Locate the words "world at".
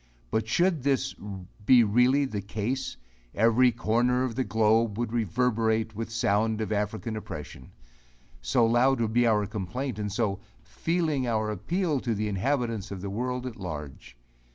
13.11-13.57